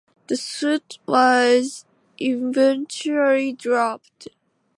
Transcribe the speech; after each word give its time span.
The 0.25 0.35
suit 0.35 0.97
was 1.05 1.85
eventually 2.19 3.53
dropped. 3.53 4.29